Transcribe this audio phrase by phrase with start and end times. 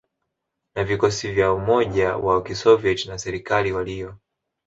[0.75, 4.17] na vikosi vya umoja wa Kisoviet na serikali waliyo